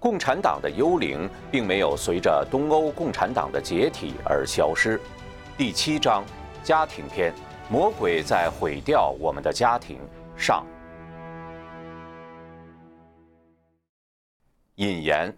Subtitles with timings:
[0.00, 4.98] 共产党的幽灵并没有随着东欧共产党的解体而消失。
[5.58, 6.24] 第七章，
[6.64, 7.34] 家庭篇：
[7.70, 10.00] 魔鬼在毁掉我们的家庭。
[10.34, 10.64] 上。
[14.76, 15.36] 引言：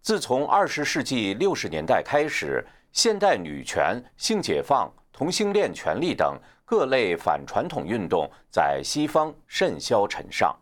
[0.00, 10.56] 自从二十世纪六十年代开始，现代女权、性解放、同性恋权利等各类反传统运动在西方甚嚣尘上。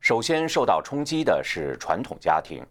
[0.00, 2.64] 首先受到冲击的是传统家庭。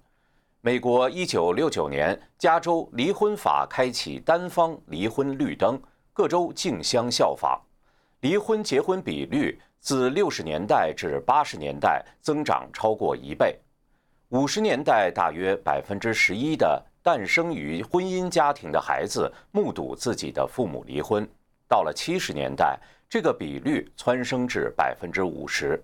[0.62, 5.80] 美国1969年加州离婚法开启单方离婚绿灯，
[6.14, 7.60] 各州竞相效仿，
[8.22, 13.58] 离婚结婚比率自60年代至80年代增长超过一倍。
[14.32, 21.26] 50年代大约百分之十一的诞生于婚姻家庭的孩子目睹自己的父母离婚，
[21.68, 25.82] 到了70年代，这个比率蹿升至百分之五十。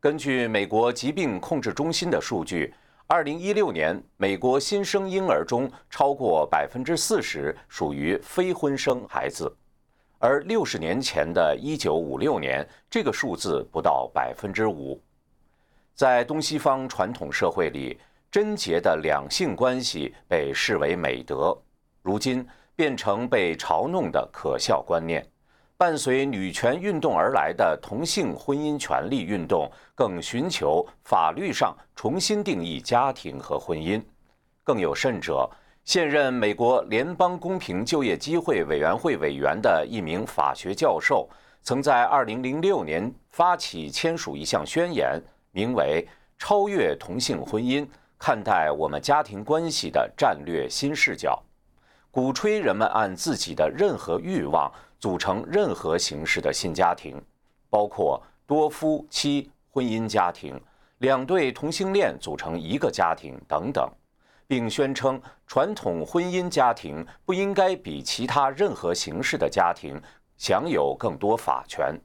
[0.00, 2.72] 根据美国疾病控制中心的数据
[3.08, 9.52] ，2016年美国新生婴儿中超过百分之四十属于非婚生孩子，
[10.20, 15.02] 而60年前的1956年，这个数字不到百分之五。
[15.94, 17.98] 在东西方传统社会里，
[18.30, 21.60] 贞洁的两性关系被视为美德，
[22.02, 25.28] 如今变成被嘲弄的可笑观念。
[25.78, 34.02] 伴随女权运动而来的同性婚姻权利运动，更寻求法律上重新定义家庭和婚姻。
[34.64, 35.48] 更有甚者，
[35.84, 41.28] 现任美国联邦公平就业机会委员会委员的一名法学教授，
[41.62, 46.04] 曾在2006年发起签署一项宣言，名为
[46.44, 47.86] 《超越同性婚姻，
[48.18, 51.40] 看待我们家庭关系的战略新视角》，
[52.18, 54.68] 鼓吹人们按自己的任何欲望。
[54.98, 57.22] 组成任何形式的新家庭，
[57.70, 60.60] 包括多夫妻婚姻家庭、
[60.98, 63.88] 两对同性恋组成一个家庭等等，
[64.48, 69.96] 并宣称传统婚姻家庭不应该比其他任何形式的家庭
[70.36, 71.96] 享有更多法权。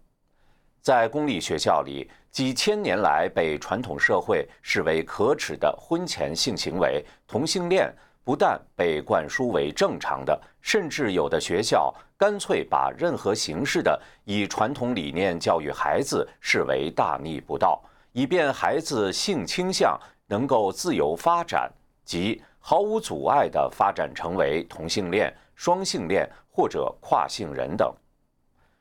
[0.79, 7.91] 在公立学校里，几千年来被传统社会视为可耻的婚前性行为——同性恋。
[8.23, 17.83] 不但被灌输为正常的，甚至有的学校干脆把任何形式的以传统理念教育孩子视为大逆不道，
[18.13, 21.69] 以便孩子性倾向能够自由发展，
[22.06, 27.94] 即毫无阻碍地发展成为同性恋、双性恋或者跨性人等。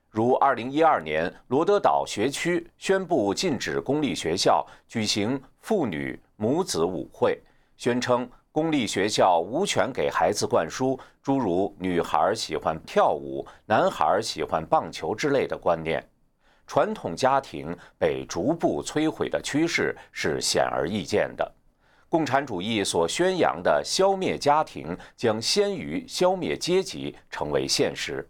[0.08, 7.42] 如2012年，罗德岛学区宣布禁止公立学校举行父女母子舞会，
[7.76, 8.31] 宣称。
[8.52, 16.06] 公立学校无权给孩子灌输诸如“女孩喜欢跳舞，男孩喜欢棒球”之类的观念。
[16.66, 21.50] 传统家庭被逐步摧毁的趋势是显而易见的。
[22.10, 28.28] 共产主义所宣扬的消灭家庭将先于消灭阶级成为现实。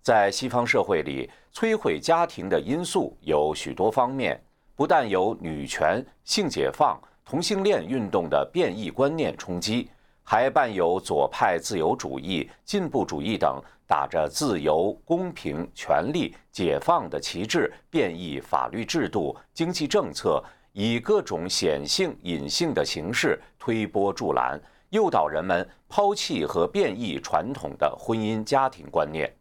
[0.00, 4.40] 在西方社会里，摧毁家庭的因素有许多方面，
[4.76, 6.96] 不但有女权、性解放。
[7.30, 9.88] 同性恋运动的变异观念冲击，
[10.24, 20.42] 还伴有左派自由主义、进步主义等打着自由、公平、权利、解放的旗帜，变异法律制度、经济政策，
[20.72, 29.32] 以各种显性、隐性的形式推波助澜，诱导人们抛弃和变异传统的婚姻家庭观念。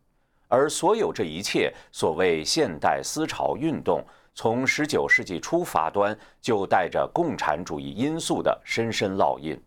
[0.47, 4.06] 而所有这一切，所谓现代思潮运动。
[4.41, 9.61] 从十九世纪初发端，就带着共产主义因素的深深烙印。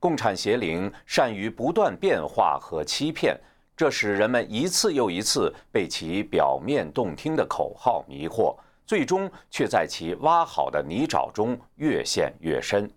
[0.00, 3.38] 共产邪灵善于不断变化和欺骗，
[3.76, 12.90] 这使人们一次又一次被其表面动听的口号迷惑，最终却在其挖好的泥沼中越陷越深。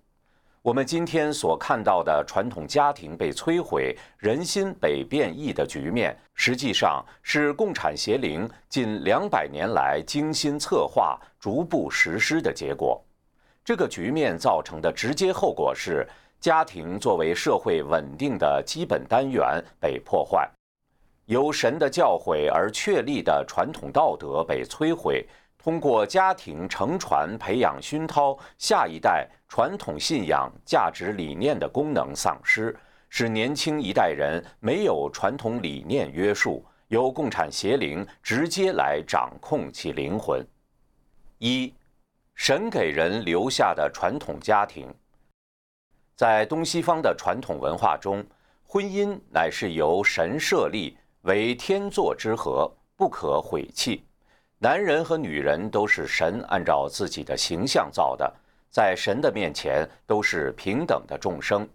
[0.68, 13.02] 我们今天所看到的传统家庭被摧毁、人心被变异的局面，实际上是共产邪灵近两百年来精心策划、逐步实施的结果。
[13.64, 16.06] 这个局面造成的直接后果是，
[16.38, 20.52] 家庭作为社会稳定的基本单元被破坏，
[21.28, 25.26] 由神的教诲而确立的传统道德被摧毁。
[25.68, 32.74] 通过家庭承传、培养、熏陶下一代传统信仰、价值理念的功能丧失，
[33.10, 40.42] 使年轻一代人没有传统理念约束，由共产邪灵直接来掌控其灵魂。
[41.40, 41.74] 一，
[42.34, 44.88] 神给人留下的传统家庭，
[46.16, 48.26] 在东西方的传统文化中，
[48.66, 54.07] 婚姻乃是由神设立，为天作之合，不可毁弃。
[54.60, 58.34] 男人和女人都是神按照自己的形象造的，
[58.72, 61.68] 在神的面前都是平等的众生，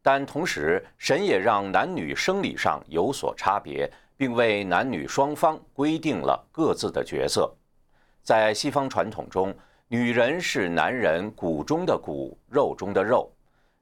[0.00, 7.52] 但同时神也让男女生理上有所差别，并为男女双方规定了各自的角色。
[8.22, 9.54] 在西方传统中，
[9.88, 13.30] 女人是男人骨中的骨，肉中的肉，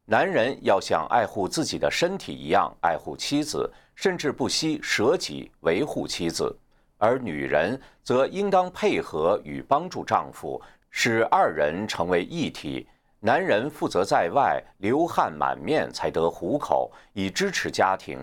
[0.05, 6.53] 男人要像爱护自己的身体一样爱护妻子，甚至不惜舍己维护妻子；
[6.99, 10.61] 而女人则应当配合与帮助丈夫。
[10.91, 12.89] 使二人成为一体，
[13.21, 18.19] 男人负责在外流汗满面才得糊口，以支持家庭；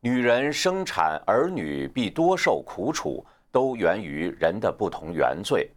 [0.00, 5.70] 女人生产儿女必多受苦楚，都源于人的不同原罪。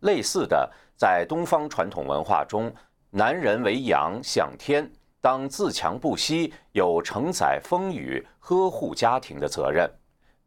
[0.00, 2.72] 类似的，在东方传统文化中，
[3.10, 4.88] 男人为阳，向天，
[5.20, 9.88] 当自强不息，有承载风雨、呵护家庭的责任；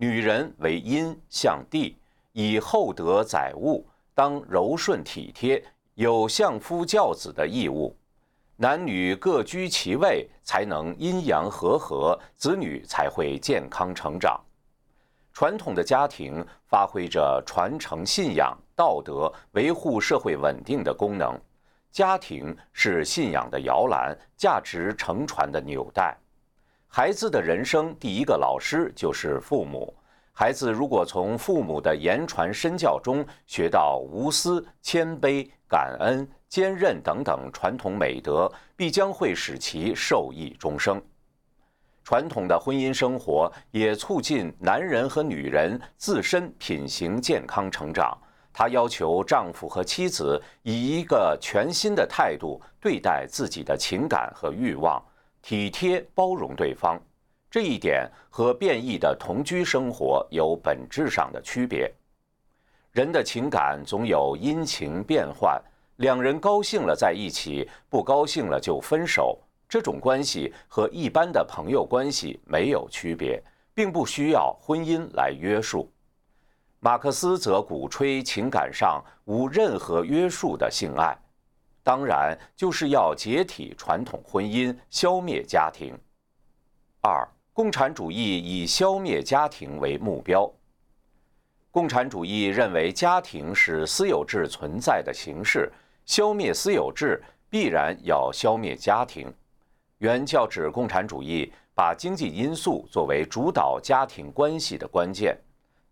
[0.01, 1.95] 女人为阴，像地，
[2.31, 3.85] 以厚德载物。
[4.15, 5.63] 当柔顺体贴，
[5.93, 7.95] 有相夫教子的义务，
[8.55, 14.41] 男女各居其位，才能阴阳和合，子女才会健康成长。
[15.33, 21.39] 传统的家庭发挥着传承信仰、道德、维护社会稳定的功能。
[21.91, 26.17] 家庭是信仰的摇篮，价值承传的纽带。
[26.93, 29.93] 孩子的人生第一个老师就是父母。
[30.33, 41.01] 孩子如果从父母的言传身教中学到无私、谦卑、感恩、坚韧等等传统美德，必将会使其受益终生。
[42.03, 48.17] 传统的婚姻生活也促进男人和女人自身品行健康成长。
[48.51, 55.01] 他要求丈夫和妻子以一个全新的态度对待自己的情感和欲望，
[55.41, 56.99] 体贴包容对方。
[57.49, 61.91] 这一点和变异的同居生活有本质上的区别。
[62.91, 65.61] 人的情感总有阴晴变幻，
[65.97, 69.37] 两人高兴了在一起，不高兴了就分手。
[69.67, 73.41] 这种关系和一般的朋友关系没有区别，
[73.73, 75.89] 并不需要婚姻来约束。
[76.79, 81.17] 马克思则鼓吹情感上无任何约束的性爱，
[81.83, 85.97] 当然就是要解体传统婚姻，消灭家庭。
[87.01, 87.27] 二。
[87.53, 90.49] 共产主义以消灭家庭为目标。
[91.69, 95.69] 共产主义认为家庭是私有制存在的形式，
[96.05, 99.31] 消灭私有制必然要消灭家庭。
[99.97, 105.37] 原教旨共产主义把经济因素作为主导家庭关系的关键。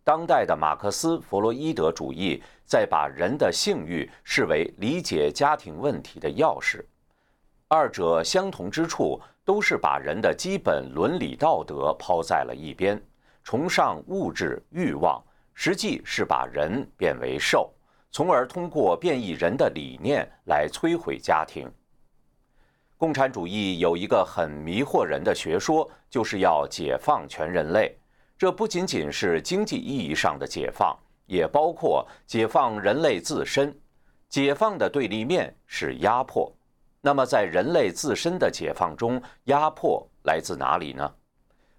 [0.04, 6.84] 当代的马克思弗洛伊德主义在把人的性欲视为理解家庭问题的钥匙。
[7.68, 9.20] 二者相同之处。
[9.46, 13.02] 都是把人的基本伦理道德抛在了一边，
[13.44, 15.20] 崇尚物质欲望，
[15.56, 17.74] 实际是把人变为兽，
[18.12, 21.68] 从而通过变异人的理念来摧毁家庭。
[22.96, 27.99] 共产主义有一个很迷惑人的学说，就是要解放全人类。
[28.40, 33.78] 这不仅仅是经济意义上的解放，也包括解放人类自身。
[34.30, 36.50] 解放的对立面是压迫。
[37.02, 41.14] 那么，在人类自身的解放中，压迫来自哪里呢？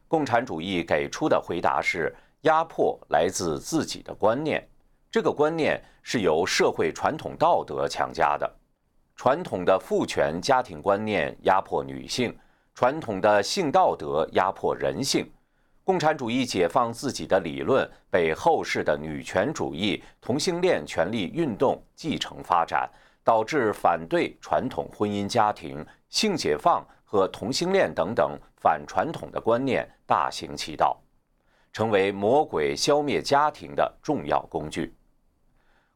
[0.06, 4.62] 共产主义给出的回答是：压迫来自自己的观念。
[5.10, 8.46] 这个观念是由社会传统道德强加的。
[9.16, 12.38] 传统的父权家庭观念压迫女性，
[12.74, 15.26] 传统的性道德压迫人性。
[15.84, 22.90] 共产主义解放自己的理论被后世的女权主义、同性恋权利运动继承发展。
[23.22, 30.98] 导致反对传统婚姻家庭、性解放和同性恋等等反传统的观念大行其道，
[31.70, 34.94] 成为魔鬼消灭家庭的重要工具。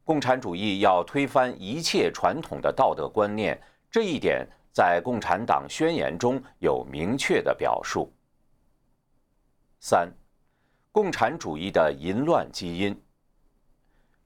[0.03, 8.13] 共产主义要推翻一切传统的道德观念，这一点在《共产党宣言》中有明确的表述。
[9.87, 10.11] 三，
[10.91, 12.99] 共产主义的淫乱基因。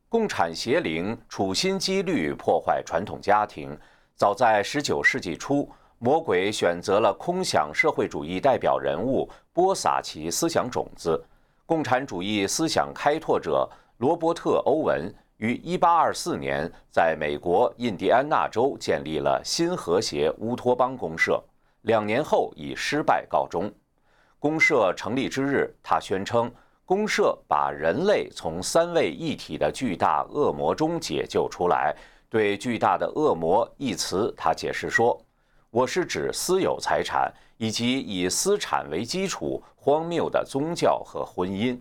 [0.07, 3.77] 共产邪灵处心积虑破坏传统家庭。
[4.15, 11.21] 早在19世纪初，魔鬼选择了空想社会主义代表人物，播撒其思想种子。
[11.65, 21.43] 共产主义思想开拓者罗伯特·欧文于1824年在美国印第安纳州建立了新和谐乌托邦公社，
[21.81, 23.69] 两年后以失败告终。
[24.39, 26.51] 公社成立之日，他宣称。
[26.85, 31.95] 公社把人类从三位一体的巨大恶魔中解救出来。
[32.31, 35.19] 对“巨大的恶魔”一词，他解释说
[35.69, 41.77] ：“我是指私有财产以及以私产为基础荒谬的宗教和婚姻。”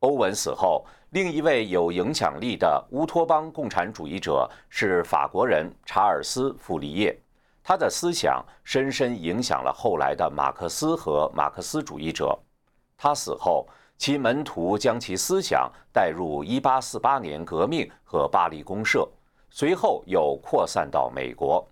[0.00, 7.18] 欧文死后，另一位有影响力的乌托邦共产主义者是法国人查尔斯·傅立叶，
[7.62, 12.38] 他的思想深深影响了后来的马克思和马克思主义者。
[12.96, 19.08] 他死后，其门徒将其思想带入1848年革命和巴黎公社，
[19.50, 21.66] 随后又扩散到美国。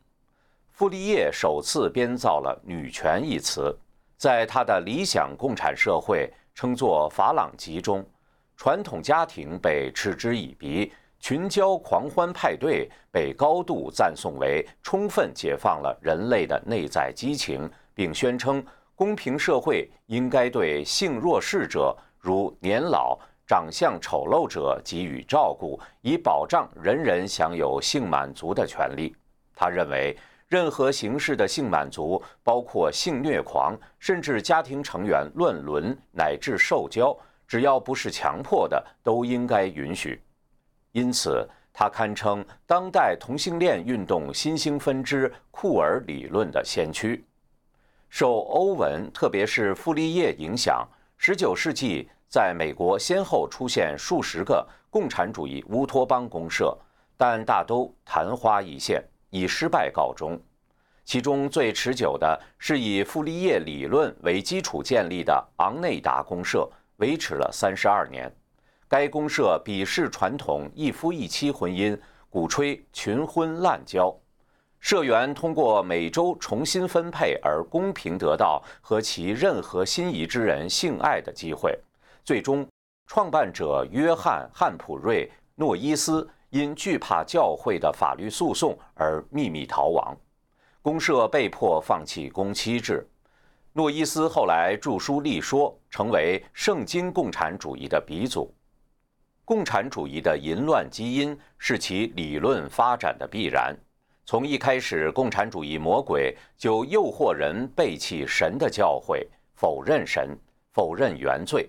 [0.71, 3.76] 傅立叶首次编造了“女权”一词，
[4.16, 8.04] 在他的理想共产社会称作法朗集中。
[8.57, 29.15] 传统家庭被嗤之以鼻，群交狂欢派对被高度赞颂为充分解放了人类的内在激情，并宣称公平社会应该对性弱势者，如年老、长相丑陋者给予照顾，以保障人人享有性满足的权利。
[29.55, 37.17] 他认为，任何形式的性满足，包括性虐狂，甚至家庭成员乱伦乃至受教。
[37.47, 40.21] 只要不是强迫的，都应该允许。
[40.99, 47.25] 因此，他堪称当代同性恋运动新兴分支库尔理论的先驱。
[48.09, 50.85] 受欧文，特别是傅立叶影响
[51.21, 56.76] ，19世纪在美国先后出现数十个共产主义乌托邦公社，
[57.17, 59.00] 但大都昙花一现，
[59.31, 60.37] 以失败告终。
[61.05, 66.69] 其中最持久的是以傅立叶理论为基础建立的昂内达公社。
[66.97, 68.28] 维持了三十二年，
[68.88, 71.95] 该公社鄙视传统一夫一妻婚姻，
[72.30, 74.16] 鼓吹群婚滥交，
[74.80, 81.78] 社员通过每周重新分配而公平得到和其任何心仪之人性爱的机会。
[82.25, 82.66] 最终，
[83.07, 90.16] 创办者约翰·汉普瑞·诺伊斯因惧怕教会的法律诉讼而秘密逃亡，
[90.80, 93.07] 公社被迫放弃公妻制。
[93.75, 98.50] 诺伊斯后来著书立说，成为圣经共产主义的鼻祖。
[99.49, 103.75] 共产主义的淫乱基因是其理论发展的必然。
[104.26, 110.37] 从一开始，共产主义魔鬼就诱惑人背弃神的教诲，否认神，
[110.75, 111.67] 否认原罪。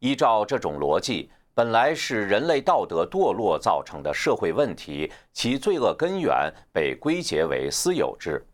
[0.00, 8.44] 依照这种逻辑，本来是人类道德堕落造成的社会问题，其罪恶根源被归结为私有制。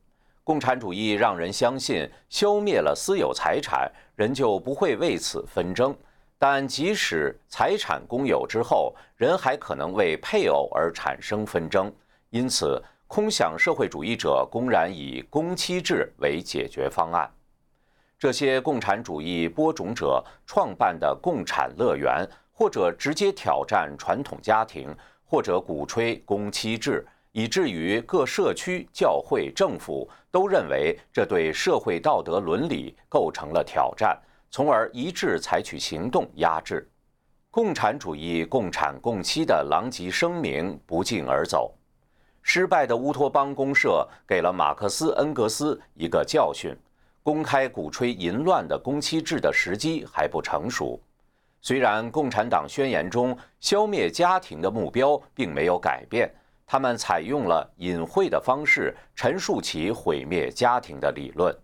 [0.44, 5.96] 共产主义让人相信，消灭了私有财产，人就不会为此纷争。
[6.38, 11.90] 但即使财产公有之后，人还可能为配偶而产生纷争。
[12.30, 17.30] 因此，空想社会主义者公然以公妻制为解决方案。
[18.18, 27.06] 这些共产主义播种者创办的共产乐园，或者直接挑战传统家庭，或者鼓吹公妻制。
[27.32, 34.18] 以至于各社区、教会、政府都认为这对社会道德伦理构成了挑战，
[34.56, 36.88] 从而一致采取行动压制。
[37.50, 41.74] 共产主义共产共妻的狼藉声明不胫而走。
[42.40, 46.74] 失败的乌托邦公社给了马克思、恩格斯一个教训：
[47.22, 50.98] 公开鼓吹淫乱的公妻制的时机还不成熟。
[51.60, 56.34] 虽然共产党宣言中消灭家庭的目标并没有改变。
[56.64, 61.54] 他们采用了隐晦的方式陈述其毁灭家庭的理论。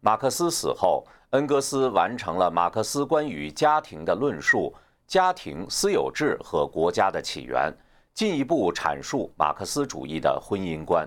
[0.00, 4.72] 马克思死后，恩格斯完成了马克思关于家庭的论述：
[5.08, 7.72] 家庭、私有制和国家的起源，
[8.14, 11.06] 进一步阐述马克思主义的婚姻观。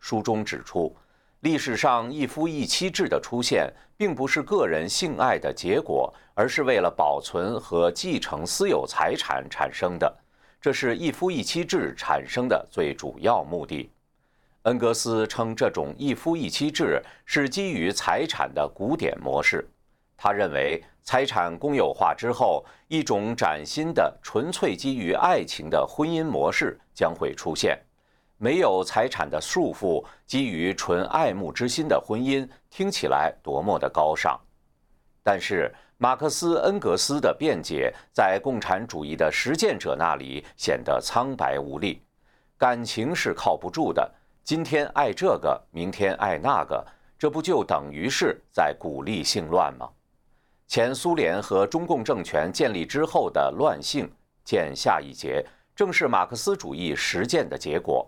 [0.00, 0.94] 书中指出，
[1.40, 10.14] 历史上一夫一妻制的出现，并不是个人性爱的结果，而是为了保存和继承私有财产产生的。
[10.60, 13.90] 这是一夫一妻制产生的最主要目的。
[14.64, 19.68] 恩格斯称这种一夫一妻制是基于财产的古典模式。
[20.16, 27.78] 他认为，财产公有化之后，一种崭新的、纯粹基于爱情的婚姻模式将会出现。
[28.38, 34.40] 没有财产的束缚，基于纯爱慕之心的婚姻，听起来多么的高尚！
[35.22, 42.02] 但是，马克思、恩格斯的辩解在共产主义的实践者那里显得苍白无力。
[42.56, 44.10] 感情是靠不住的，
[44.44, 46.86] 今天爱这个，明天爱那个，
[47.18, 49.88] 这不就等于是在鼓励性乱吗？
[50.68, 54.06] 前苏联和中共政权建立之后的乱性，
[54.44, 55.42] 见下一节，
[55.74, 58.06] 正是马克思主义实践的结果。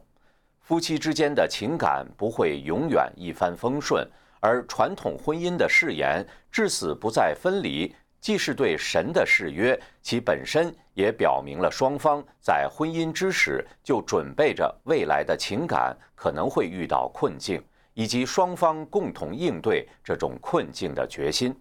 [0.61, 4.07] 夫妻之间的情感不会永远一帆风顺。
[4.39, 17.63] 而传统婚姻的誓言“至死不再分离”，既是对神的誓约，其本身也表明了双方在婚姻之时就准备着未来的情感可能会遇到困境，
[17.95, 21.55] 以及双方共同应对这种困境的决心。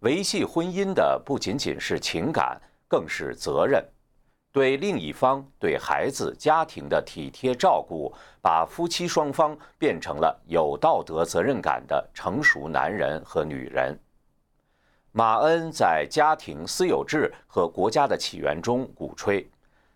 [0.00, 3.82] 维系婚姻的不仅仅是情感，更是责任。
[4.52, 13.98] 对另一方、对孩子、家庭的体贴照顾，把夫妻双方变成了有道德责任感的成熟男人和女人。
[15.18, 19.48] 马恩在家庭私有制和国家的起源中鼓吹，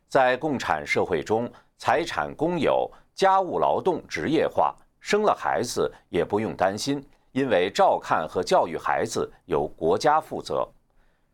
[0.08, 1.46] 在共产社会中，
[1.76, 10.66] 财产公有、家务劳动职业化，生了孩子也不用担心，因为照看和教育孩子由国家负责。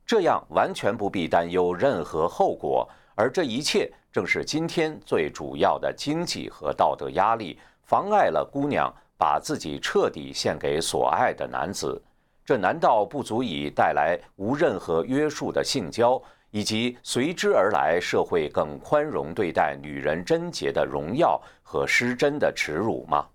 [0.05, 12.03] 这样完全不必担忧任何后果，而这一切正是今天最主要的经济和道德压力，妨碍了姑娘把自己彻底献给所爱的男子。
[12.47, 16.23] 这难道不足以带来无任何约束的性交，
[16.53, 23.27] 以及随之而来社会更宽容对待女人贞洁的荣耀和失贞的耻辱吗？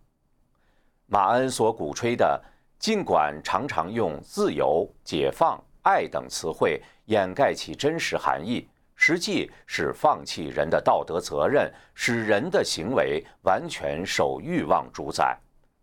[1.08, 2.42] 马恩所鼓吹的，
[2.80, 5.62] 尽管常常用自由、解放。
[5.84, 15.38] 爱等词汇掩盖其真实含义，实际是放弃人的道德责任，使人的行为完全受欲望主宰。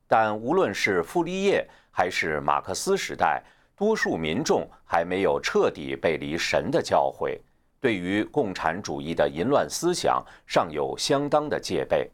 [0.07, 3.43] 但无论是傅立叶还是马克思时代，
[3.75, 7.37] 多数民众还没有彻底背离神的教诲，
[7.81, 12.09] 对于共产主义的淫乱思想尚有相当的戒备。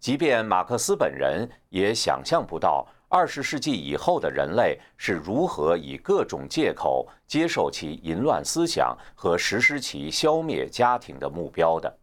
[0.00, 2.88] 即便马克思本人也想象不到。
[3.10, 11.94] 二十世纪以后的人类是如何以各种借口接受其淫乱思想和实施其消灭家庭的目标的？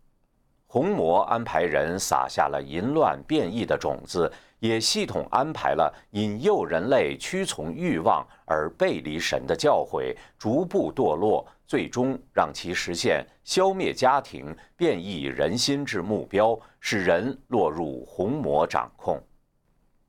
[0.68, 4.32] 红魔安排人撒下了淫乱变异的种子，
[4.64, 19.22] 也系统安排了引诱人类屈从欲望而背离神的教诲，逐步堕落，最终让其实现消灭家庭、变异人心之目标，使人落入红魔掌控。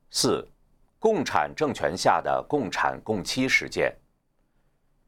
[0.09, 0.47] 四。
[0.97, 3.93] 共产政权下的共产共妻实践。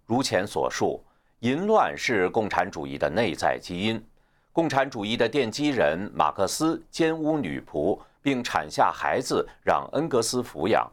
[0.05, 1.03] 如前所述，
[1.39, 4.05] 淫乱是共产主义的内在基因。
[4.51, 10.85] 共产主义的奠基人马克思奸污女仆，并产下孩子让恩格斯抚养。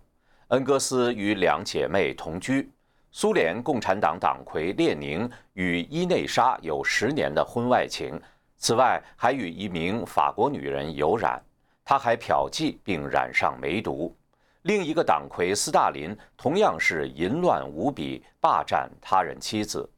[0.51, 2.70] 恩格斯与两姐妹同居。
[3.11, 8.20] 苏联共产党党魁列宁与伊内莎有十年的婚外情，
[8.57, 11.42] 此外还与一名法国女人有染。
[11.85, 14.16] 他还嫖妓并染上梅毒。
[14.62, 19.90] 另一个党魁斯大林同样是淫乱无比，霸占他人妻子。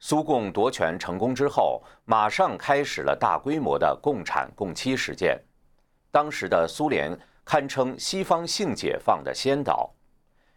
[0.00, 5.38] 苏共夺权成功之后，马上开始了大规模的共产共妻实践。
[6.14, 9.90] 当时的苏联堪称西方性解放的先导。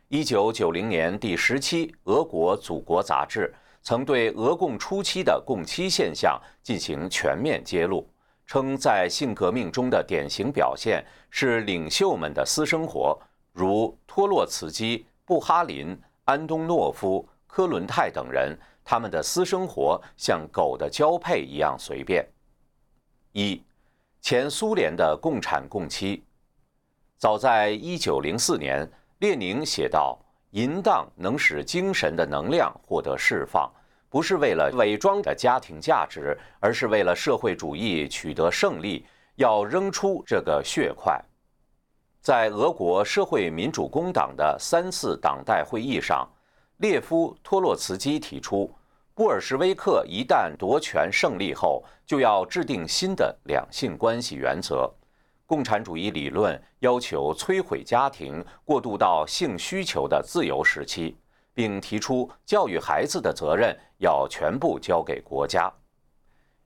[0.08, 8.08] 一九九零年第十期《俄国祖国》杂志曾对俄共初期的共妻现象进行全面揭露。
[8.46, 13.20] 称在性革命中的典型表现是领袖们的私生活，
[13.52, 22.26] 如托洛茨基、布哈林、安东诺夫、科伦泰等人，他们的私生活像狗的交配一样随便。
[23.34, 23.62] 一，
[24.21, 26.23] 前苏联的共产共妻。
[27.17, 30.19] 早在一九零四年，列宁写道
[30.51, 33.71] ：“淫荡能使精神的能量获得释放。”
[34.10, 41.21] 不是为了伪装的家庭价值，而是为了社会主义取得胜利，要扔出这个血块。
[42.21, 46.25] 在俄国社会民主工党的三次党代会议上，
[46.77, 48.73] 列夫·托洛茨基提出，
[49.17, 54.88] 布尔什维克一旦夺权胜利后，就要制定新的两性关系原则。
[55.47, 61.17] 共产主义理论要求摧毁家庭，过渡到性需求的自由时期。
[61.51, 65.73] 并提出教育孩子的责任要全部交给国家。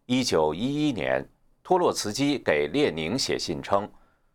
[0.05, 1.25] 一九一一年，
[1.63, 3.89] 托洛茨基给列宁写信称：“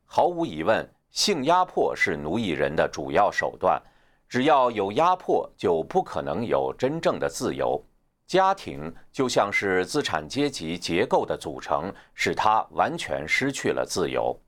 [0.08, 3.78] 毫无疑问，性压迫是奴役人的主要手段。
[4.26, 7.78] 只要有压迫，就不可能有真正的自由。
[8.26, 14.38] 家庭就像是资产阶级结构的组成，使他完全失去了自由。”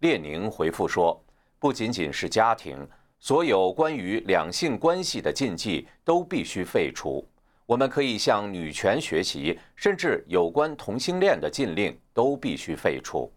[0.00, 1.22] 列宁回复说
[1.58, 2.86] ：“不仅仅是家庭。”
[3.24, 7.24] 所有关于两性关系的禁忌都必须废除。
[7.66, 13.32] 我们可以向女权学习，甚至有关同性恋的禁令都必须废除。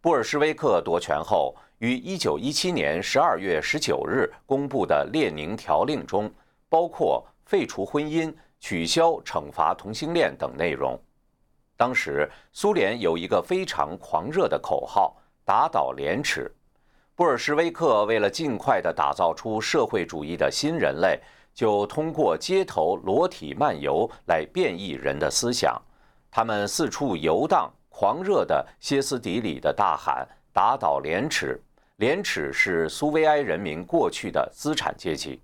[0.00, 6.32] 布尔什维克夺权后，于1917年12月19日公布的列宁条令中，
[6.70, 11.00] 包括废除婚姻、取消惩罚同性恋等内容。
[11.76, 15.16] 当时，苏联有一个非常狂热的口号
[15.46, 16.50] ：“打倒廉耻。”
[17.14, 21.20] 布尔什维克为了尽快地打造出社会主义的新人类，
[21.52, 25.80] 就通过街头裸体漫游来变异人的思想。
[26.30, 31.60] 他们四处游荡，狂热地歇斯底里地大喊：“打倒廉耻！
[31.96, 35.40] 廉耻是苏维埃人民过去的资产阶级。”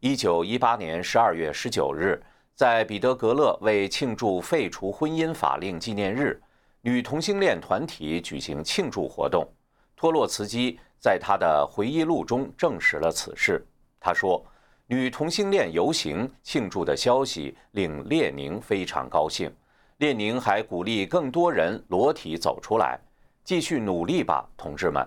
[0.00, 2.18] 一九一八年十二月十九日，
[2.54, 6.40] 在彼得格勒为庆祝废除婚姻法令纪念日，
[6.80, 9.46] 女同性恋团体举行庆祝活动。
[9.94, 13.62] 托洛茨基在他的回忆录中证实了此事。
[14.00, 14.42] 他说
[14.88, 19.54] ：“女同性恋游行庆祝的消息令列宁非常高兴。
[19.98, 22.98] 列宁还鼓励更多人裸体走出来，
[23.44, 25.06] 继续努力吧，同志们。”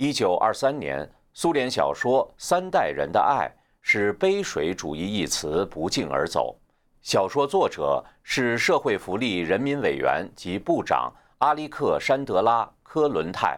[0.00, 1.06] 一九二三年，
[1.40, 3.46] 苏联小说《三代人的爱》
[3.80, 6.58] 使杯水主义一词不胫而走。
[7.00, 13.56] 小说作者是社会福利人民委员及部长阿里克山德拉·科伦泰。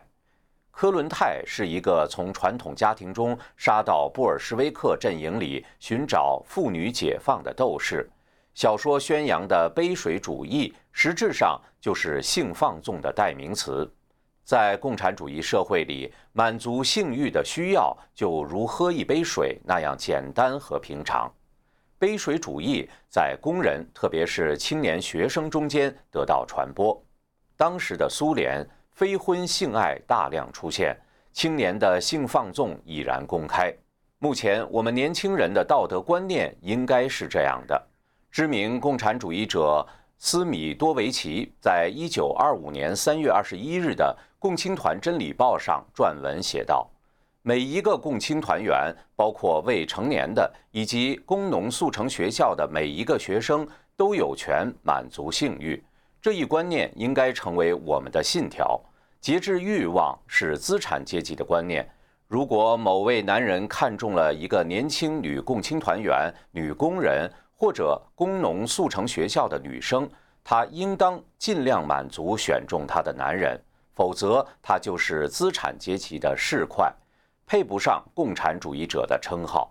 [0.70, 8.06] 科伦泰是一个从传统家庭中杀到布尔什维克阵营里寻找妇女解放的斗士。
[8.52, 13.90] 小说宣扬的杯水主义，实质上就是性放纵的代名词。
[14.44, 21.32] 在共产主义社会里，满足性欲的需要就如喝一杯水那样简单和平常。
[21.98, 26.98] 杯水主义在工人，特别是青年学生中间得到传播。
[27.56, 30.96] 当时的苏联，非婚性爱大量出现，
[31.32, 33.70] 青年的性放纵已然公开。
[34.18, 37.88] 目前，我们年轻人的道德观念应该是这样的：
[38.30, 39.86] 知名共产主义者
[40.22, 44.14] 斯米多维奇在一九二五年三月二十一日的。
[44.38, 46.88] 共青团真理报上撰文写道
[47.42, 55.82] ：“每一个共青团员，包括未成年的以及工农速成学校的每一个学生，都有权满足性欲。
[56.20, 58.78] 这一观念应该成为我们的信条。
[59.22, 61.86] 节制欲望是资产阶级的观念。
[62.26, 67.30] 如果某位男人看中了一个年轻女共青团员、女工人
[67.60, 70.08] 或者工农速成学校的女生，
[70.42, 73.60] 她应当尽量满足选中她的男人。”
[73.92, 76.90] 否则，她就是资产阶级的市侩，
[77.46, 79.70] 配不上共产主义者的称号。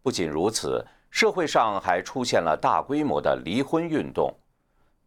[0.00, 4.32] 不仅如此，社会上还出现了大规模的离婚运动。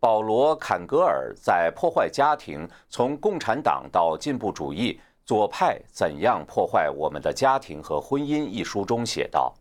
[0.02, 9.56] 保罗·坎格尔在《破坏家庭：从共产党到进步主义，左派怎样破坏我们的家庭和婚姻》一书中写道：“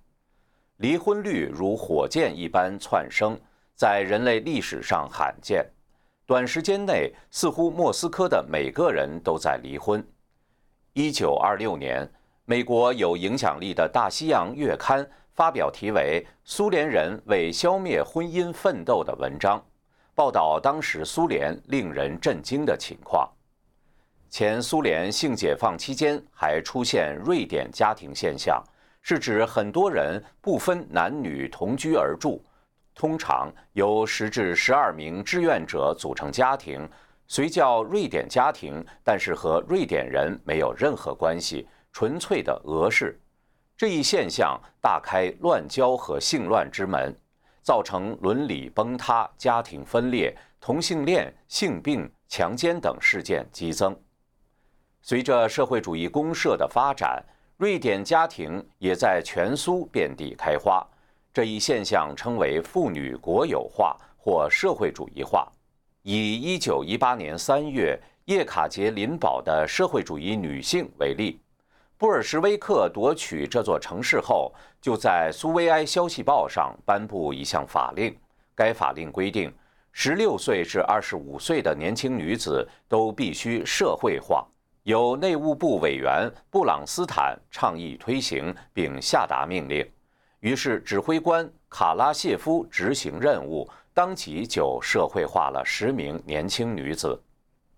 [0.83, 3.39] 离婚率如火箭一般窜升，
[3.77, 5.65] 在人类历史上罕见。”
[6.27, 10.05] 短时间内，似乎莫斯科的每个人都在离婚。
[10.93, 12.11] 一九二六年，
[12.47, 19.65] 美国有影响力的《大西洋月刊》发表题为《苏联人为消灭婚姻奋斗》的文章，
[20.17, 23.31] 报道当时苏联令人震惊的情况。
[24.29, 28.61] 前苏联性解放期间还出现瑞典家庭现象，
[29.03, 32.43] 是指很多人不分男女同居而住。
[32.95, 36.89] 通常由十至十二名志愿者组成家庭，
[37.27, 43.19] 虽叫瑞典家庭，但是和瑞典人没有任何关系，纯粹的俄式。
[43.77, 47.15] 这一现象大开乱交和性乱之门，
[47.63, 53.99] 造成伦理崩塌、家庭分裂、同性恋、性病、强奸等事件激增。
[55.01, 57.25] 随着社会主义公社的发展，
[57.63, 60.85] 瑞典家庭也在全苏遍地开花。
[61.33, 65.47] 这一现象称为妇女国有化或社会主义化。
[66.03, 71.39] 以1918年3月叶卡捷琳堡的社会主义女性为例，
[71.97, 78.13] 布尔什维克夺取这座城市后，就在苏维埃消息报上颁布一项法令。
[78.57, 79.55] 该法令规定
[79.95, 84.45] ，16岁至25岁的年轻女子都必须社会化，
[84.85, 89.89] 由内务部委员布朗斯坦倡议推行并下达命令。
[90.41, 97.21] 于是，指挥官卡拉谢夫执行任务，当即就社会化了十名年轻女子。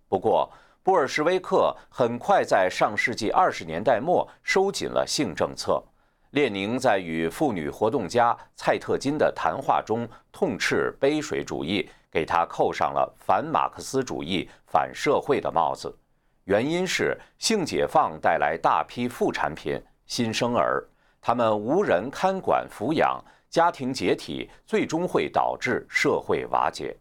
[0.09, 0.51] 不过，
[0.83, 5.83] 布尔什维克很快在上世纪二十年代末收紧了性政策。
[6.31, 15.95] 列宁在与妇女活动家蔡特金的谈话中痛斥杯水主义，给他扣上了反马克思主义、反社会的帽子。
[16.45, 20.87] 原因是性解放带来大批副产品、新生儿。
[21.21, 26.95] 他们无人看管抚养，家庭解体，最终会导致社会瓦解。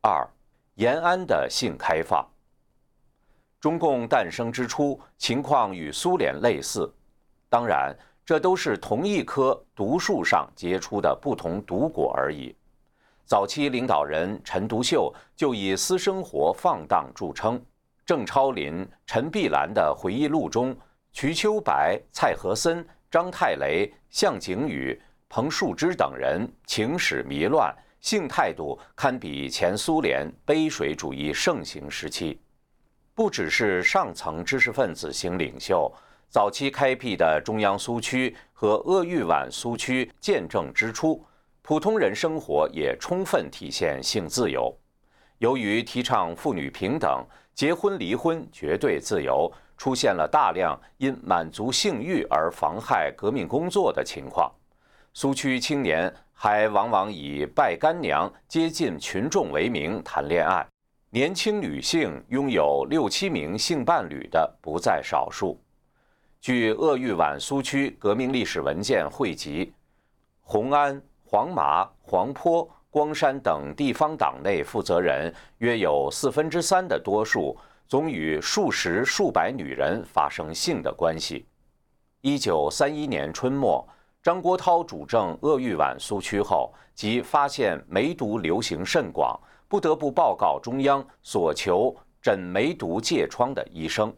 [0.00, 0.24] 二，
[0.76, 2.24] 延安的性开放。
[3.58, 6.90] 中共诞生之初，情况与苏联类似，
[7.48, 12.54] 当然，这都是同一棵毒树上结出的不同毒果而已。
[13.24, 17.60] 早期领导人陈独秀就以私生活放荡著称，
[18.10, 20.76] 郑超林、陈碧兰的回忆录中，
[21.12, 22.84] 瞿秋白、蔡和森。
[23.08, 32.40] 张太雷、向景宇、彭树之等人情史迷乱，性态度堪比前苏联杯水主义盛行时期。
[33.14, 35.88] 不只是上层知识分子型领袖，
[36.28, 41.24] 早期开辟的中央苏区和鄂豫皖苏区见证之初，
[41.62, 44.76] 普通人生活也充分体现性自由。
[45.40, 47.24] 由于提倡妇女平等，
[47.54, 54.52] 结婚离婚绝对自由，出现了大量因满足性欲而妨害革命工作的情况。
[55.14, 60.66] 苏区青年还往往以拜干娘、接近群众为名谈恋爱。
[61.08, 65.58] 年轻女性拥有六七名性伴侣的不在少数。
[66.38, 69.72] 据鄂豫皖苏区革命历史文件汇集，
[70.42, 81.46] 红安、黄麻、黄坡、光山等地方党内负责人约有四分之三的多数，总与数十数百女人发生性的关系。
[82.20, 83.88] 一九三一年春末，
[84.22, 89.38] 张国焘主政鄂豫皖苏区后，即发现梅毒流行甚广。
[89.68, 94.12] 不得不报告中央，所求诊梅毒疥疮的医生。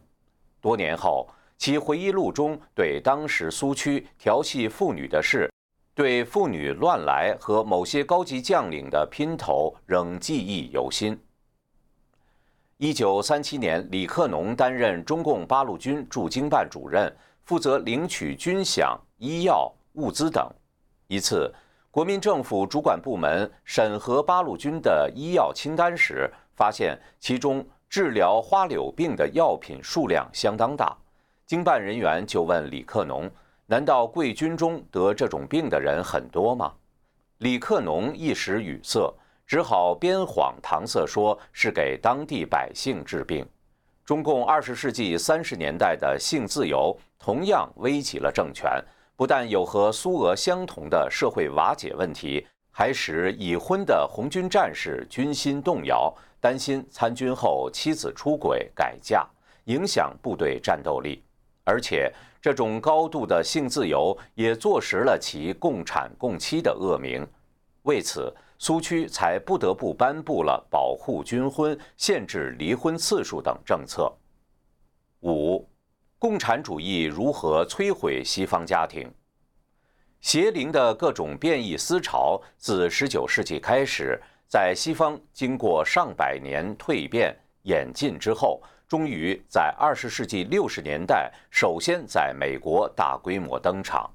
[0.59, 5.47] 多年后，其回忆录中对当时苏区调戏妇女的事，
[5.95, 11.19] 对妇女乱来和某些高级将领的姘头仍记忆犹新。
[12.77, 20.49] 一九三七年，李克农担任中共八路军驻京办主任，负责领取军饷、医药物资等。
[21.07, 21.53] 一次。
[21.91, 30.97] 国民政府主管部门审核八路军的医药清单时，发现其中治疗花柳病的药品数量相当大。
[31.45, 33.29] 经办人员就问李克农
[33.73, 36.71] ：“难道贵军中得这种病的人很多吗？”
[37.41, 39.11] 李克农一时语塞，
[39.47, 43.43] 只好编谎搪塞，说是给当地百姓治病。
[44.05, 48.79] 中共二十世纪三十年代的性自由同样危及了政权。
[49.15, 59.27] 不但有和苏俄相同的社会瓦解问题，还使已婚的红军战士军心动摇，担心参军后妻子出轨改嫁，
[59.63, 61.23] 影响部队战斗力。
[61.63, 67.25] 而且，这种高度的性自由也坐实了其共产共妻的恶名。
[67.83, 74.13] 为此，苏区才不得不颁布了保护军婚、限制离婚次数等政策。
[75.21, 75.65] 五。
[76.19, 79.09] 共产主义如何摧毁西方家庭？
[80.19, 88.61] 邪灵的各种变异思潮自19世纪开始，在西方经过上百年蜕变演进之后，
[88.93, 94.07] 终于在20世纪60年代首先在美国大规模登场。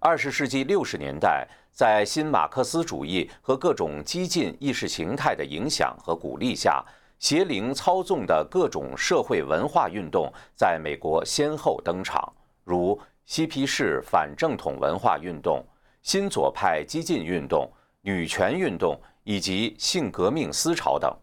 [0.00, 6.84] 20世纪60年代，在新马克思主义和各种激进意识形态的影响和鼓励下。
[7.20, 12.32] 邪灵操纵的各种社会文化运动在美国先后登场，
[12.64, 15.64] 如嬉皮士反正统文化运动、
[16.02, 21.16] 新左派激进运动、女权运动以及性革命思潮等。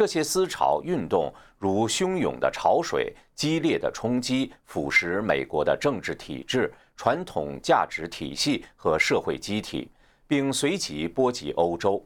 [0.00, 9.90] 这些思潮运动如汹涌的潮水，激烈的冲击，腐蚀美国的政治体制、传统价值体系和社会机体，
[10.26, 12.02] 并随即波及欧洲。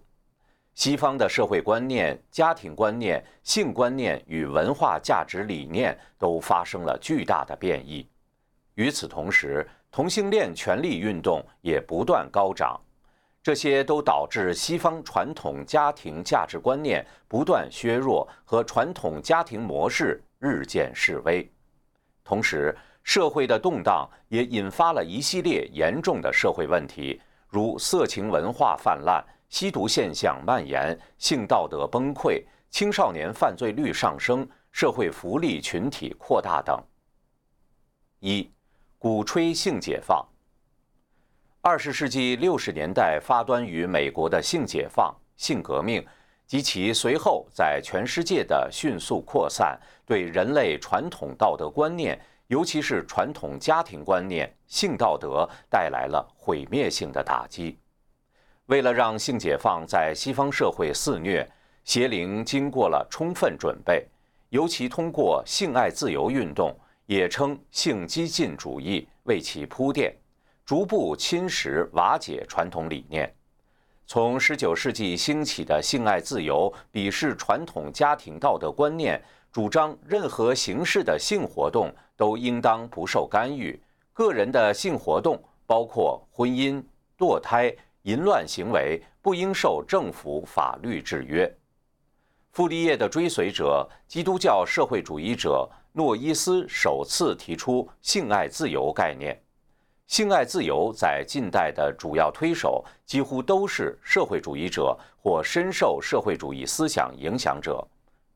[0.74, 8.04] 西方的社会观念、家庭观念、性观念与文化价值理念都发生了巨大的变异。
[8.74, 12.76] 与此同时，同性恋权利运动也不断高涨，
[13.44, 21.46] 这些都导致西方传统家庭价值观念不断削弱和传统家庭模式日渐式微。
[22.24, 29.22] 同时，社会的动荡也引发了一系列严重的社会问题，如色情文化泛滥。
[29.50, 36.82] 吸毒现象蔓延，性道德崩溃，青少年犯罪率上升，社会福利群体扩大等。
[38.20, 38.50] 一、
[38.98, 40.26] 鼓吹性解放。
[41.66, 46.06] 二十世纪六十年代发端于美国的性解放、性革命
[46.46, 57.78] 及其随后在全世界的迅速扩散，对人类传统道德观念，尤其是传统家庭观念、性道德带来了毁灭性的打击。
[58.66, 61.50] 为了让性解放在西方社会肆虐，
[61.82, 64.06] 邪灵经过了充分准备，
[64.50, 70.14] 尤其通过性爱自由运动，也称性激进主义，为其铺垫，
[70.64, 73.34] 逐步侵蚀瓦解传统理念。
[74.06, 79.22] 从19世纪兴起的性爱自由，鄙视传统家庭道德观念，
[79.52, 83.80] 主张任何形式的性活动都应当不受干预，
[84.12, 86.82] 个人的性活动，包括婚姻、
[87.18, 87.74] 堕胎。
[88.04, 91.50] 淫乱行为不应受政府法律制约。
[92.52, 99.42] 傅立叶的追随者、基督教社会主义者诺伊斯首次提出性爱自由概念。
[100.14, 107.84] 性爱自由在近代的主要推手几乎都是社会主义者或深受社会主义思想影响者，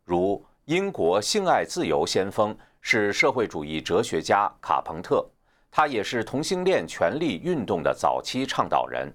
[0.04, 5.24] 如英国性爱自由先锋、是社会主义哲学家卡彭特，
[5.70, 9.08] 他也是同性恋权利运动的早期倡导人。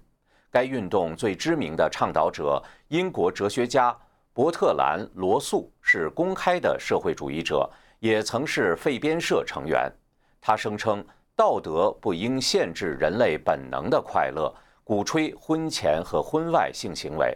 [0.50, 3.94] 该运动最知名的倡导者英国哲学家
[4.32, 9.92] 伯特兰·罗素是公开的社会主义者，也曾是废边社成员。
[10.40, 17.36] 他声称道德不应限制人类本能的快乐，鼓吹婚前和婚外性行为。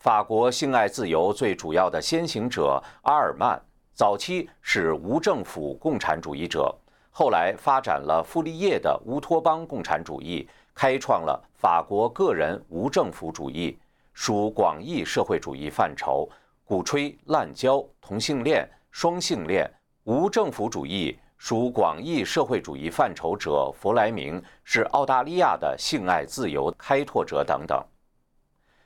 [0.00, 3.56] 法国性爱自由最主要的先行者阿尔曼，
[3.94, 6.74] 早期是无政府共产主义者，
[7.10, 13.78] 后来发展了傅立叶的乌托邦共产主义，开创了法国个人无政府主义，
[14.12, 16.28] 属广义社会主义范畴，
[16.64, 19.70] 鼓吹滥交、同性恋、双性恋。
[20.02, 27.84] 无政府主义属广义社会主义范畴者弗莱明是澳大利亚的性爱自由开拓者等等。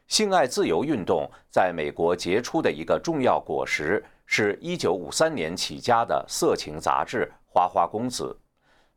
[0.08, 8.36] 性爱自由运动在美国结出的一个重要果实，是一九五三年起家的色情杂志《花花公子》。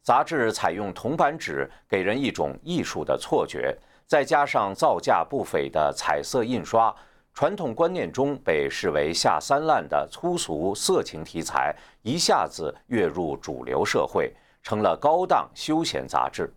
[0.01, 6.95] 杂志采用铜版纸，给人一种艺术的错觉，再加上造价不菲的彩色印刷，
[7.33, 16.53] 传统观念中被视为下三滥的粗俗色情题材，一下子跃入主流社会，成了高档休闲杂志。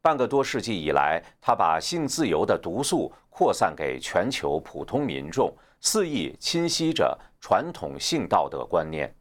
[0.00, 9.14] 半个多世纪以来，他把性自由的毒素扩散给全球普通民众，肆意侵袭着传统性道德观念。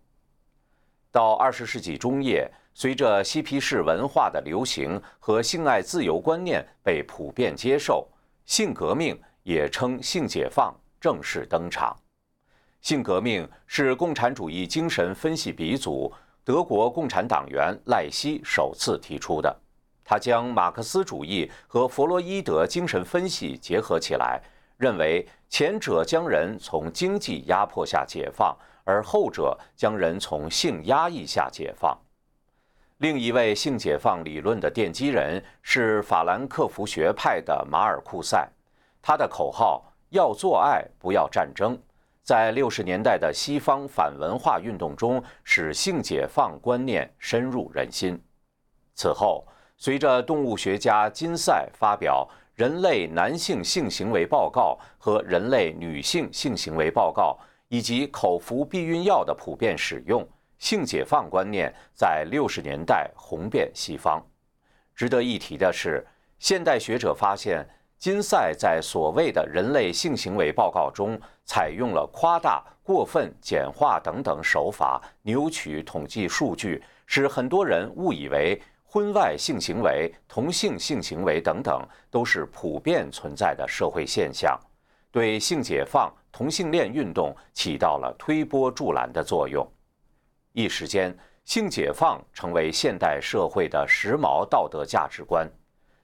[1.12, 8.08] 到二十世纪中叶，随着嬉皮士文化的流行和性爱自由观念被普遍接受，
[8.46, 11.96] 性革命也称性解放正式登场。
[12.82, 16.12] 性革命是共产主义精神分析鼻祖
[16.44, 19.56] 德国共产党员赖希首次提出的。
[20.04, 24.42] 他将马克思主义和弗洛伊德精神分析结合起来，
[24.78, 31.98] 认为前者将人从经济压迫下解放，而后者将人从性压抑下解放。
[32.98, 38.48] 另一位性解放理论的奠基人是法兰克福学派的马尔库塞，
[39.02, 41.78] 他的口号“要做爱，不要战争”，
[42.24, 48.22] 在六十年代的西方反文化运动中，使性解放观念深入人心。
[48.94, 49.46] 此后。
[49.78, 57.36] 随着动物学家金赛发表《人类男性性行为报告》和《人类女性性行为报告》，
[57.68, 60.24] 以及口服避孕药的普遍使用，
[60.60, 64.24] 性解放观念在六十年代红遍西方。
[64.94, 66.06] 值得一提的是，
[66.38, 67.68] 现代学者发现，
[68.02, 78.60] 金赛在所谓的人类性行为报告中，采用了夸大、过分、简化等等手法，扭曲统计数据，使很多人误以为。
[78.84, 84.60] 婚外性行为、同性性行为等等，都是普遍存在的社会现象，
[85.12, 89.66] 对性解放、同性恋运动起到了推波助澜的作用。
[90.54, 95.48] 一时间，性解放成为现代社会的时髦道德价值观，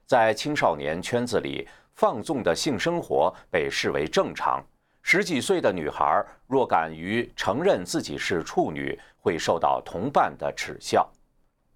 [0.06, 4.64] 在青少年圈子里，放纵的性生活被视为正常。
[5.02, 11.10] 十几岁的女孩若敢于承认自己是处女，会受到同伴的耻笑。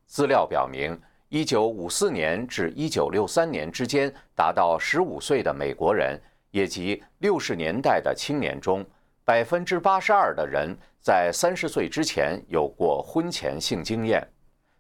[0.07, 0.97] 资料表明
[1.31, 6.17] ，1954年至1963年之间达到15岁的美国人，
[6.53, 8.87] 也即60年代的青年中
[9.27, 14.25] ，82%的人在30岁之前有过婚前性经验。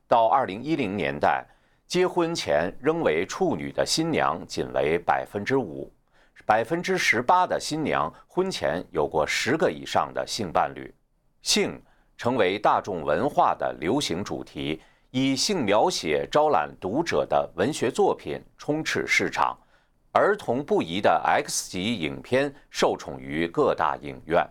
[0.06, 1.44] 到2010年代，
[1.92, 10.90] 结婚前仍为处女的新娘仅为 5%，18% 的新娘婚前有过十个以上的性伴侣。
[11.42, 11.78] 性
[12.16, 14.80] 成为大众文化的流行主题。
[15.10, 19.54] 以性描写招揽读者的文学作品充斥市场，
[20.12, 24.42] 儿童不宜的 X 级影片受宠于各大影院。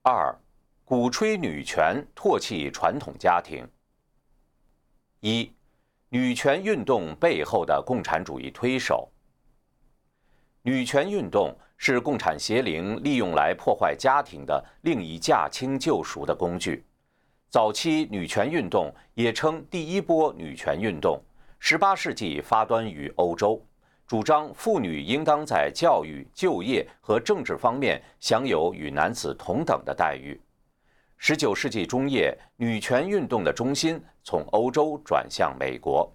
[0.00, 0.34] 二，
[0.82, 3.68] 鼓吹女权，唾弃传统家庭。
[5.20, 5.52] 一，
[6.10, 9.06] 女权运动背后的共产主义推手。
[10.62, 16.82] 女权运动是共产邪灵利用来破坏家庭的另一驾轻就熟的工具。
[17.50, 21.20] 早期女权运动也称第一波女权运动，
[21.58, 23.62] 十八世纪发端于欧洲，
[24.06, 30.40] 主张妇女应当在教育、就业和政治方面享有与男子同等的待遇。
[31.20, 36.08] 十九世纪中叶，女权运动的中心从欧洲转向美国。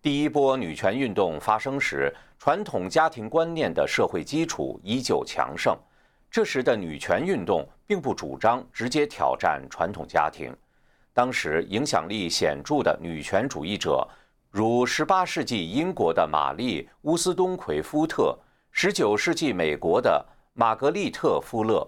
[0.00, 5.76] 第一波女权运动发生时，传统家庭观念的社会基础依旧强盛。
[6.30, 10.54] 这时的女权运动并不主张直接挑战传统家庭。
[11.12, 14.06] 当时影响力显著的女权主义者，
[14.48, 18.38] 如18世纪英国的玛丽·乌斯东奎夫特
[18.74, 21.84] ，19世纪美国的玛格丽特·富勒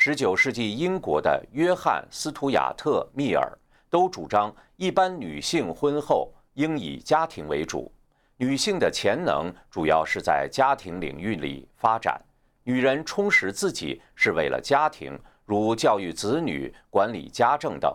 [0.00, 3.52] ，19世纪英国的约翰·斯图亚特·密尔，
[3.90, 7.92] 都主张一般女性婚后应以家庭为主，
[8.38, 12.18] 女性的潜能主要是在家庭领域里发展，
[12.64, 17.94] 女人充实自己是为了家庭，如教育子女、管理家政等。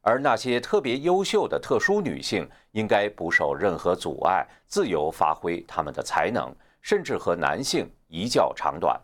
[0.00, 8.98] 而那些特别优秀的特殊女性，应该不受任何阻碍，自由发挥她们的才能，甚至和男性一较长短。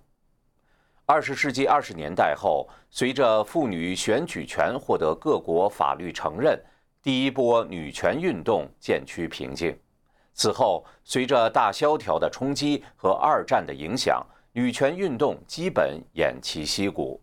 [1.13, 6.57] 二十世纪二十年代后，随着妇女选举权获得各国法律承认，
[7.03, 9.77] 第一波女权运动渐趋平静。
[10.35, 17.21] 此后，随着大萧条的冲击和二战的影响，女权运动基本偃旗息鼓。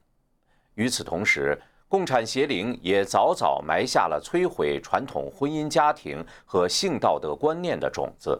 [0.73, 1.57] 与此同时，
[1.87, 8.37] 共产邪灵也早早埋下了摧毁传统婚姻家庭和性道德观念的种子。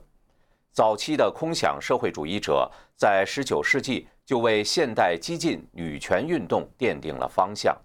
[0.78, 7.76] 早期的空想社会主义者在19世纪就为现代激进女权运动奠定了方向。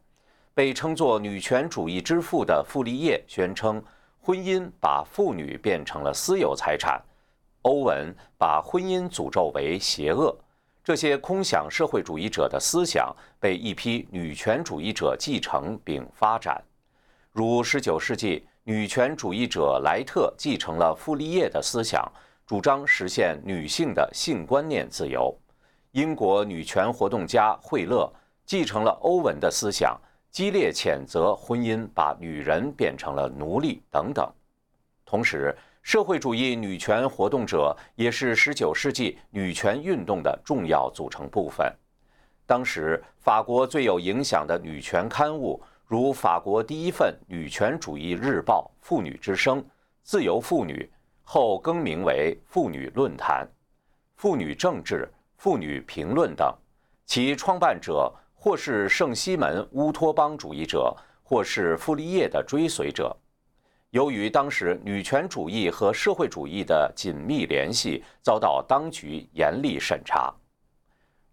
[0.53, 3.83] 被称作女权主义之父的傅立叶宣称，
[4.21, 7.01] 婚姻把妇女变成了私有财产；
[7.63, 10.37] 欧文把婚姻诅咒为邪恶。
[10.85, 16.63] 这些空想社会主义者的思想被一批女权主义者继承并发展，
[17.33, 22.07] 如19世纪女权主义者莱特继承了傅立叶的思想，
[22.53, 25.35] 主张实现女性的性观念自由；
[25.93, 28.13] 英国女权活动家惠勒
[28.45, 29.99] 继承了欧文的思想，
[30.31, 34.31] 激烈谴责婚姻把女人变成了奴隶等等。
[35.07, 41.75] 同时，社会主义女权活动者也是19世纪女权运动的重要组成部分。
[42.45, 49.59] 当时，法国最有影响的女权刊物，如法国第一份女权主义日报《妇女之声》、
[50.03, 50.87] 《自由妇女》，
[51.23, 53.47] 后更名为《妇女论坛》、
[54.17, 54.97] 《妇女政治》、
[55.37, 56.55] 《妇女评论》等，
[57.07, 63.17] 其创办者或是圣西门乌托邦主义者，或是傅立叶的追随者。
[63.91, 70.33] 由于当时女权主义和社会主义的紧密联系遭到当局严厉审查，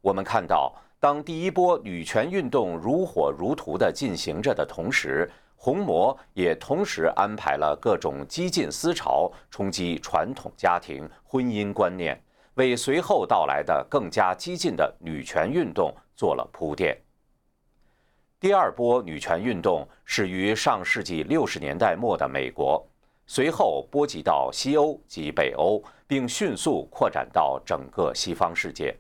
[0.01, 5.31] 我们看到，当第一波女权运动如火如荼地进行着的同时，
[5.62, 12.18] 红魔也同时安排了各种激进思潮冲击传统家庭婚姻观念，
[12.53, 16.97] 为随后到来的更加激进的女权运动做了铺垫。
[18.39, 22.82] 第二波女权运动始于上世纪六十年代末的美国，
[23.28, 28.95] 随后波及到西欧及北欧，并迅速扩展到整个西方世界。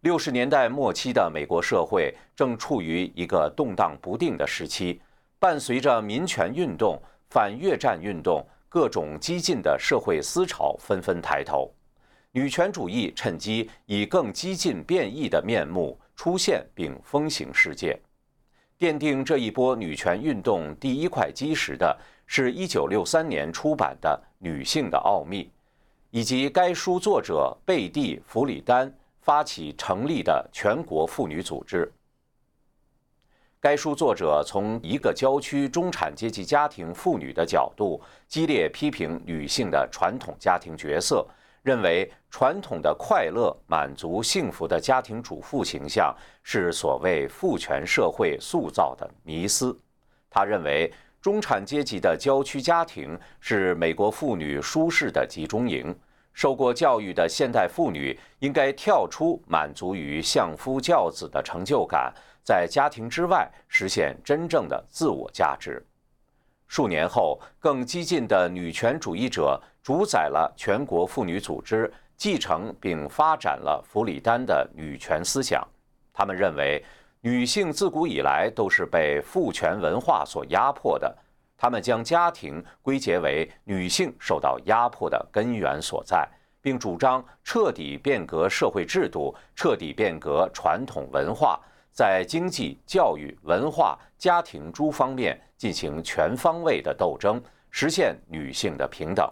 [0.00, 4.98] 六十年代末期的美国社会正处于一个动荡不定的时期，
[5.40, 11.72] 伴随着民权运动、反越战运动，各种激进的社会思潮纷纷抬头，
[12.32, 17.98] 女权主义趁机以更激进变异的面目出现并风行世界。
[18.78, 25.44] 奠定这一波女权运动第一块基石的是1963年出版的《女性的奥秘》，
[26.10, 31.90] 以及该书作者贝蒂·弗里丹发起成立的全国妇女组织。
[33.60, 41.26] 该书作者从一个郊区中产阶级家庭妇女的角度，激烈批评女性的传统家庭角色。
[41.62, 49.76] 认为传统的快乐、满足、幸福的家庭主妇形象是所谓父权社会塑造的迷思。
[50.30, 50.90] 他认为，
[51.20, 55.92] 中产阶级的郊区家庭是美国妇女舒适的集中营。
[56.38, 62.14] 受过教育的现代妇女应该跳出满足于相夫教子的成就感，
[62.44, 65.84] 在家庭之外实现真正的自我价值。
[66.68, 75.66] 数年后，更激进的女权主义者主宰了全国妇女组织，继承并发展了弗里丹的女权思想。
[76.14, 76.80] 他们认为，
[77.20, 81.18] 女性自古以来都是被父权文化所压迫的。
[81.58, 86.26] 他们将家庭归结为女性受到压迫的根源所在，
[86.62, 91.60] 并主张彻底变革社会制度，彻底变革传统文化。
[91.90, 99.28] 在经济、教育、文化、家庭诸方面进行全方位的斗争，实现女性的平等，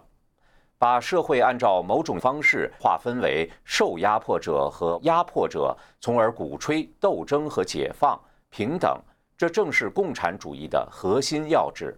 [0.77, 8.19] 把社会按照某种方式划分为受压迫者和压迫者，从而鼓吹斗争和解放、
[8.49, 8.99] 平等。
[9.37, 11.97] 这正是共产主义的核心要旨。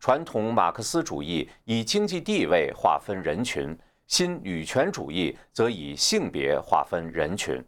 [0.00, 7.62] 传统马克思主义以经济地位划分人群，新女权主义则以性别划分人群。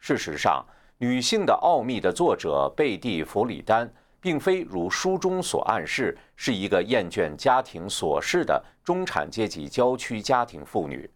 [0.00, 0.66] 事实上，
[0.98, 3.88] 女性的奥秘的作者贝蒂·弗里丹，
[4.20, 11.08] 并非如书中所暗示，是一个厌倦家庭琐事的中产阶级郊区家庭妇女。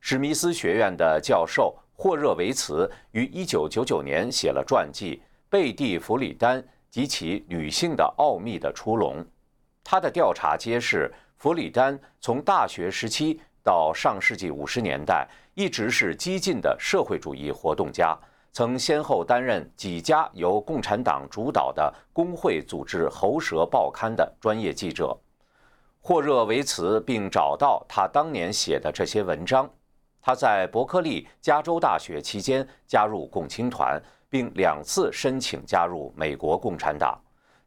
[0.00, 5.16] 史密斯学院的教授霍热维茨于1999年写了传记
[5.48, 9.16] 《贝蒂·弗里丹及其女性的奥秘的出笼》，
[9.84, 18.18] 他的调查揭示，弗里丹从大学时期到上世纪五十年代，一直是激进的社会主义活动家，
[18.50, 25.16] 曾先后担任几家由共产党主导的工会组织喉舌报刊的专业记者。
[26.00, 29.68] 霍热维茨并找到他当年写的这些文章。
[30.20, 37.18] 他在伯克利加州大学期间加入共青团，并两次申请加入美国共产党。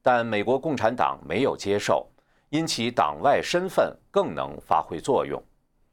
[0.08, 2.08] 但美国共产党没有接受，
[2.48, 5.44] 因其党外身份更能发挥作用。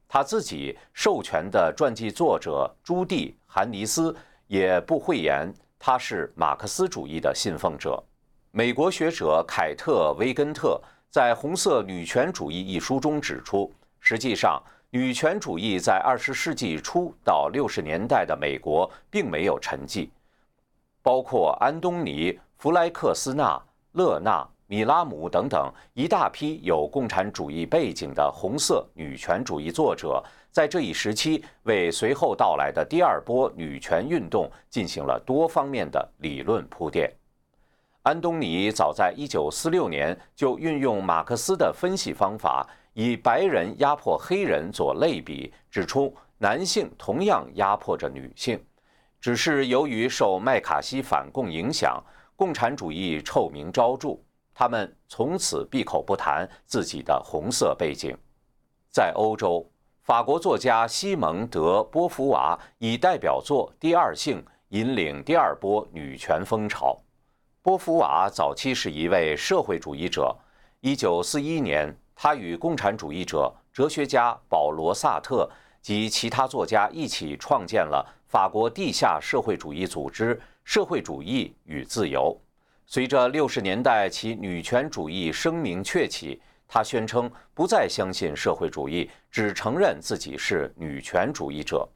[0.06, 4.14] 他自己授权的传记作者朱蒂·韩尼斯
[4.46, 8.00] 也不讳言他是马克思主义的信奉者。
[8.52, 20.08] 美国学者凯特·威根特在《红色女权主义》一书中指出，实际上女权主义在二十世纪初到六十年代的美国并没有沉寂，
[21.02, 23.60] 包括安东尼·弗莱克斯纳。
[23.94, 30.20] 勒纳、米拉姆等等一大批有共产主义背景的红色女权主义作者，
[30.50, 37.08] 在这一时期为随后到来的第二波女权运动进行了多方面的理论铺垫。
[38.02, 48.60] 安东尼早在1946年就运用马克思的分析方法，以白人压迫黑人做类比，指出男性同样压迫着女性，
[49.20, 52.02] 只是由于受麦卡锡反共影响。
[52.36, 54.18] 共产主义臭名昭著，
[54.52, 58.16] 他们从此闭口不谈自己的红色背景。
[58.90, 59.68] 在欧洲，
[60.02, 66.96] 法国作家西蒙德·波伏娃以代表作《第二性》引领第二波女权风潮。
[67.62, 70.36] 波伏娃早期是一位社会主义者。
[70.82, 75.48] 1941年，他与共产主义者、哲学家保罗·萨特
[75.80, 78.04] 及其他作家一起创建了
[78.34, 80.36] 法国地下社会主义组织。
[80.64, 82.36] 社会主义与自由。
[82.84, 91.88] 随着六十年代其女权主义声名鹊起，他宣称不再相信社会主义，只承认自己是女权主义者。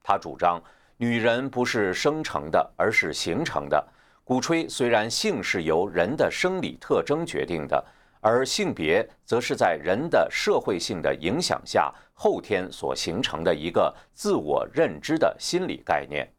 [0.00, 0.62] 他主张
[0.96, 3.84] 女人不是生成的，而是形成的，
[4.22, 7.84] 鼓吹虽然性是由人的生理特征决定的，
[8.20, 16.30] 而性别则是在人的社会性的影响下后天所形成的一个自我认知的心理概念。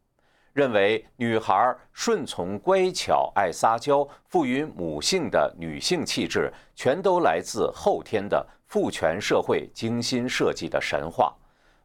[0.52, 11.34] 认为女孩顺从、乖巧、爱撒娇、赋予母性的女性气质，全都来自后天的父权社会精心设计的神话，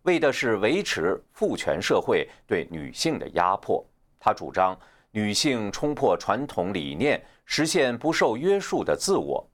[0.04, 3.82] 为的是维持父权社会对女性的压迫。
[4.20, 4.78] 他主张
[5.12, 9.48] 女性冲破传统理念，实现不受约束的自我。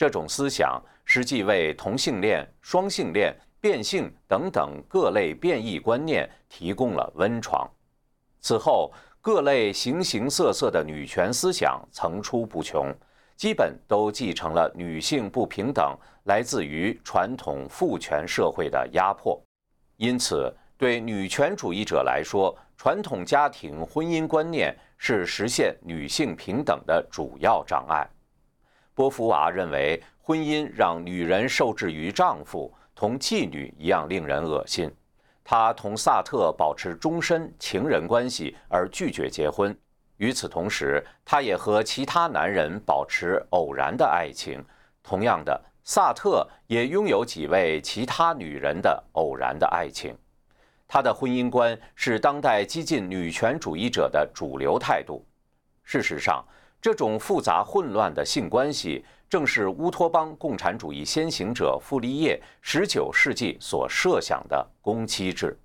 [0.00, 7.70] 这种思想实际为同性恋、双性恋、变性等等各类变异观念提供了温床。
[8.40, 8.90] 此后，
[9.20, 12.90] 各类形形色色的女权思想层出不穷，
[13.36, 15.94] 基本都继承了女性不平等
[16.24, 19.38] 来自于传统父权社会的压迫。
[19.98, 28.08] 因此，对女权主义者来说，传统家庭婚姻观念是实现女性平等的主要障碍。
[29.00, 34.94] 波伏娃认为，婚姻让女人受制于丈夫，同妓女一样令人恶心。
[35.42, 39.74] 她同萨特保持终身情人关系而拒绝结婚。
[40.18, 44.62] 与此同时，她也和其他男人保持偶然的爱情。
[45.02, 50.14] 同样的，萨特也拥有几位其他女人的偶然的爱情。
[50.86, 55.24] 他的婚姻观是当代激进女权主义者的主流态度。
[55.84, 56.44] 事实上，
[56.80, 65.58] 这种复杂混乱的性关系正是乌托邦共产主义先行者傅立叶十九世纪所设想的公妻制。